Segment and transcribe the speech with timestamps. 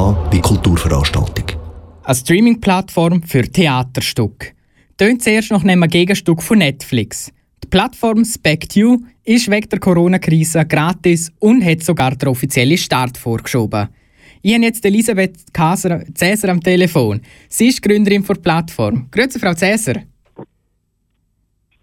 [0.00, 1.44] K wie Kulturveranstaltung.
[2.04, 4.52] Eine Streaming-Plattform für Theaterstücke.
[4.96, 7.30] Tönt zuerst nach einem Gegenstück von Netflix.
[7.62, 13.88] Die Plattform SpectU ist wegen der Corona-Krise gratis und hat sogar den offiziellen Start vorgeschoben.
[14.40, 17.20] Ich habe jetzt Elisabeth Cäsar am Telefon.
[17.50, 19.08] Sie ist Gründerin der Plattform.
[19.10, 19.96] Grüezi, Frau Cäsar.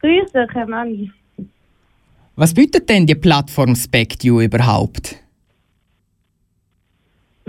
[0.00, 1.12] Grüße, Herr Mann.
[2.34, 5.14] Was bietet denn die Plattform SpectU überhaupt?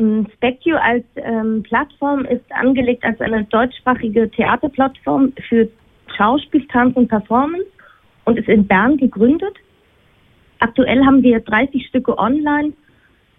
[0.01, 5.69] Mm, SpectU als ähm, Plattform ist angelegt als eine deutschsprachige Theaterplattform für
[6.17, 7.67] Schauspiel, Tanz und Performance
[8.25, 9.55] und ist in Bern gegründet.
[10.59, 12.73] Aktuell haben wir 30 Stücke online,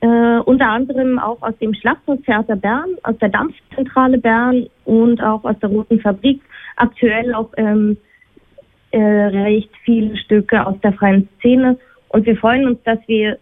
[0.02, 5.58] äh, unter anderem auch aus dem Schlachthaustheater Bern, aus der Dampfzentrale Bern und auch aus
[5.60, 6.40] der Roten Fabrik.
[6.76, 7.96] Aktuell auch ähm,
[8.92, 11.76] äh, recht viele Stücke aus der freien Szene.
[12.08, 13.36] Und wir freuen uns, dass wir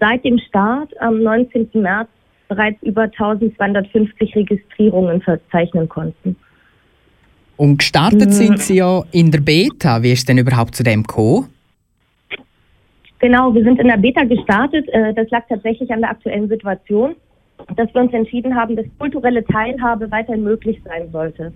[0.00, 1.70] seit dem Start am 19.
[1.74, 2.08] März
[2.48, 6.36] bereits über 1250 Registrierungen verzeichnen konnten.
[7.56, 8.32] Und gestartet mhm.
[8.32, 10.02] sind Sie ja in der Beta.
[10.02, 11.48] Wie ist denn überhaupt zu dem gekommen?
[13.18, 14.86] Genau, wir sind in der Beta gestartet.
[14.90, 17.16] Äh, das lag tatsächlich an der aktuellen Situation,
[17.76, 21.52] dass wir uns entschieden haben, dass kulturelle Teilhabe weiterhin möglich sein sollte.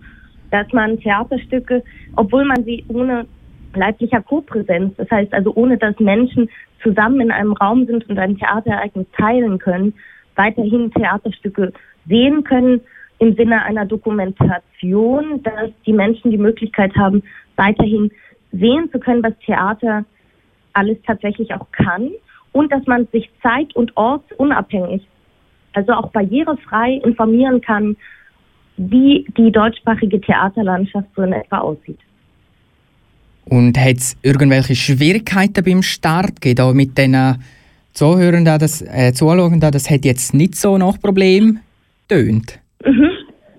[0.50, 1.82] Dass man Theaterstücke,
[2.16, 3.26] obwohl man sie ohne
[3.74, 6.48] leiblicher Kopräsenz, das heißt also ohne dass Menschen
[6.82, 9.92] zusammen in einem Raum sind und ein Theaterereignis teilen können,
[10.36, 11.72] weiterhin Theaterstücke
[12.06, 12.80] sehen können
[13.18, 17.22] im Sinne einer Dokumentation, dass die Menschen die Möglichkeit haben,
[17.56, 18.10] weiterhin
[18.52, 20.04] sehen zu können, was Theater
[20.72, 22.10] alles tatsächlich auch kann
[22.52, 25.02] und dass man sich zeit- und ortsunabhängig,
[25.74, 27.96] also auch barrierefrei informieren kann,
[28.76, 31.98] wie die deutschsprachige Theaterlandschaft so in etwa aussieht.
[33.44, 37.16] Und hat es irgendwelche Schwierigkeiten beim Start gegeben, mit den
[37.92, 41.60] Zuhörern, das, äh, Zuschauern, das hat jetzt nicht so nach Problem
[42.08, 42.58] tönt?
[42.84, 43.10] Mhm.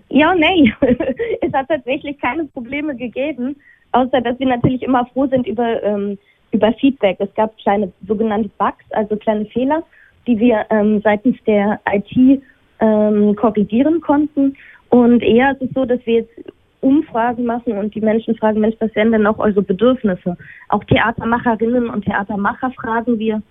[0.09, 0.73] Ja, nein.
[1.41, 3.55] es hat tatsächlich keine Probleme gegeben,
[3.91, 6.17] außer dass wir natürlich immer froh sind über ähm,
[6.51, 7.17] über Feedback.
[7.19, 9.83] Es gab kleine sogenannte Bugs, also kleine Fehler,
[10.27, 12.41] die wir ähm, seitens der IT
[12.79, 14.55] ähm, korrigieren konnten.
[14.89, 18.75] Und eher ist es so, dass wir jetzt Umfragen machen und die Menschen fragen, Mensch,
[18.79, 20.35] was wären denn noch eure Bedürfnisse?
[20.69, 23.41] Auch Theatermacherinnen und Theatermacher fragen wir,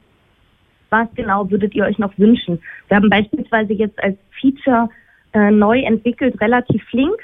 [0.91, 2.61] was genau würdet ihr euch noch wünschen?
[2.89, 4.89] Wir haben beispielsweise jetzt als Feature
[5.33, 7.17] äh, neu entwickelt, relativ flink,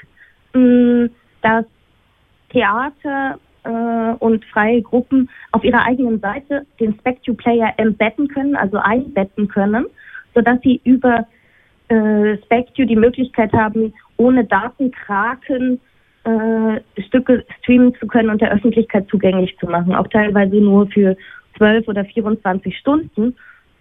[0.53, 1.09] mh,
[1.41, 1.65] dass
[2.49, 9.47] Theater äh, und freie Gruppen auf ihrer eigenen Seite den SpecTu-Player embedden können, also einbetten
[9.47, 9.85] können,
[10.33, 11.27] sodass sie über
[11.89, 15.79] äh, SpecTu die Möglichkeit haben, ohne Datenkraken
[16.23, 21.15] äh, Stücke streamen zu können und der Öffentlichkeit zugänglich zu machen, auch teilweise nur für
[21.57, 23.35] 12 oder 24 Stunden,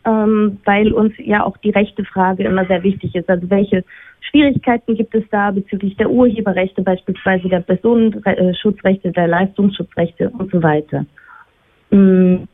[0.07, 3.29] ähm, weil uns ja auch die rechte Frage immer sehr wichtig ist.
[3.29, 3.85] Also welche
[4.21, 11.05] Schwierigkeiten gibt es da bezüglich der Urheberrechte, beispielsweise der Personenschutzrechte, der Leistungsschutzrechte und so weiter.
[11.91, 12.45] Mm.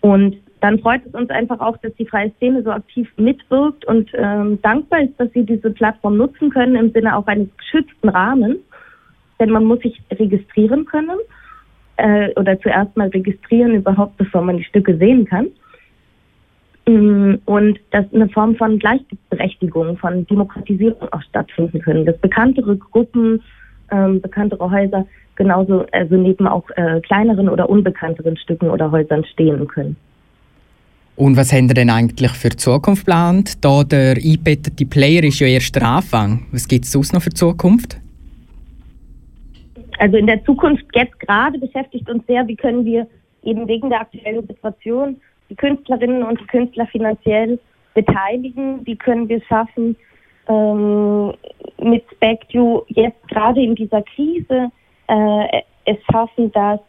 [0.00, 4.10] Und dann freut es uns einfach auch, dass die freie Szene so aktiv mitwirkt und
[4.14, 8.58] ähm, dankbar ist, dass sie diese Plattform nutzen können im Sinne auch eines geschützten Rahmens.
[9.38, 11.18] Denn man muss sich registrieren können
[11.98, 15.48] äh, oder zuerst mal registrieren überhaupt, bevor man die Stücke sehen kann.
[16.88, 22.06] Mm, und dass eine Form von Gleichberechtigung, von Demokratisierung auch stattfinden können.
[22.06, 23.42] Dass bekanntere Gruppen,
[23.90, 29.66] ähm, bekanntere Häuser genauso, also neben auch äh, kleineren oder unbekannteren Stücken oder Häusern stehen
[29.66, 29.96] können.
[31.16, 33.64] Und was haben ihr denn eigentlich für die Zukunft geplant?
[33.64, 36.46] Da der eingebettete Player ist ja erst der Anfang.
[36.52, 37.98] Was gibt es sonst noch für die Zukunft?
[39.98, 43.06] Also in der Zukunft jetzt gerade beschäftigt uns sehr, wie können wir
[43.42, 45.16] eben wegen der aktuellen Situation
[45.50, 47.58] die Künstlerinnen und die Künstler finanziell
[47.94, 48.84] beteiligen.
[48.84, 49.96] Wie können wir es schaffen,
[50.48, 51.32] ähm,
[51.78, 54.70] mit SpecU jetzt gerade in dieser Krise
[55.08, 56.80] äh, es schaffen, dass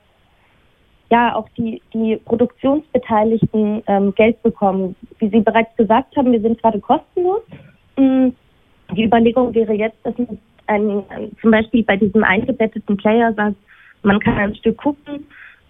[1.10, 4.96] ja auch die, die Produktionsbeteiligten ähm, Geld bekommen.
[5.20, 7.42] Wie Sie bereits gesagt haben, wir sind gerade kostenlos.
[7.96, 8.30] Mm,
[8.94, 10.38] die Überlegung wäre jetzt, dass man
[10.68, 11.04] ein,
[11.42, 13.56] zum Beispiel bei diesem eingebetteten Player sagt,
[14.04, 15.26] man kann ein Stück gucken,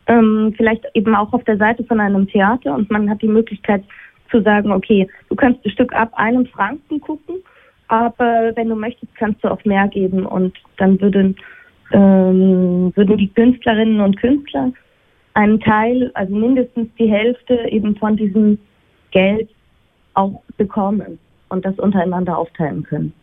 [0.08, 3.84] ähm, vielleicht eben auch auf der Seite von einem Theater und man hat die Möglichkeit
[4.32, 7.36] zu sagen, okay, du kannst ein Stück ab einem Franken gucken,
[7.88, 11.36] aber wenn du möchtest, kannst du auch mehr geben und dann würden,
[11.92, 14.72] ähm, würden die Künstlerinnen und Künstler
[15.34, 18.58] einen Teil, also mindestens die Hälfte eben von diesem
[19.12, 19.50] Geld
[20.16, 21.20] auch bekommen
[21.50, 23.14] und das untereinander aufteilen können.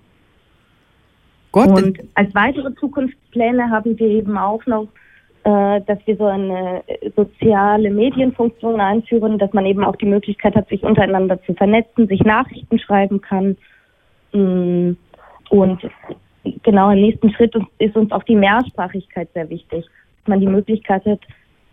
[1.53, 1.69] Gott.
[1.69, 4.89] Und als weitere Zukunftspläne haben wir eben auch noch
[5.45, 6.83] dass wir so eine
[7.15, 12.23] soziale Medienfunktion einführen, dass man eben auch die Möglichkeit hat, sich untereinander zu vernetzen, sich
[12.25, 13.57] Nachrichten schreiben kann.
[14.33, 14.93] Mm,
[15.51, 15.83] und
[16.63, 19.85] genau im nächsten Schritt ist uns auch die Mehrsprachigkeit sehr wichtig.
[19.85, 21.21] Dass man die Möglichkeit hat,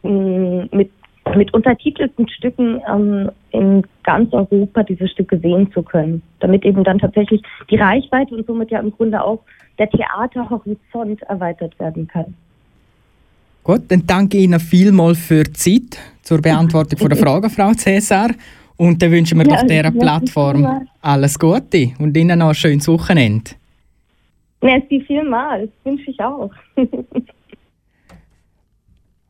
[0.04, 0.92] mm, mit,
[1.34, 6.22] mit untertitelten Stücken ähm, in ganz Europa diese Stücke sehen zu können.
[6.42, 9.40] Damit eben dann tatsächlich die Reichweite und somit ja im Grunde auch
[9.80, 12.36] der Theaterhorizont erweitert werden kann.
[13.64, 18.32] Gut, dann danke Ihnen vielmals für die Zeit zur Beantwortung von der Frage, Frau Cäsar.
[18.78, 22.88] Und dann wünschen wir ja, doch dieser Plattform alles Gute und Ihnen noch ein schönes
[22.88, 23.52] Wochenende.
[24.62, 26.52] Merci vielmals, wünsche ich auch.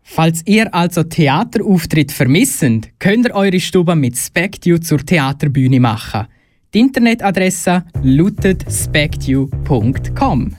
[0.03, 2.65] Falls ihr also Theaterauftritt vermisst,
[2.99, 6.27] könnt ihr eure Stube mit SpecTU zur Theaterbühne machen.
[6.73, 10.55] Die Internetadresse lautet spectu.com.